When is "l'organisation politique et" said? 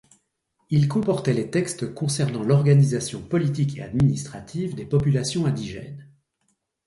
2.41-3.83